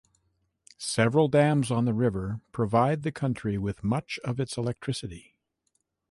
Several 0.79 1.27
dams 1.27 1.69
on 1.69 1.85
the 1.85 1.93
river 1.93 2.41
provide 2.53 3.03
the 3.03 3.11
country 3.11 3.59
with 3.59 3.83
much 3.83 4.17
of 4.23 4.39
its 4.39 4.57
electricity. 4.57 5.35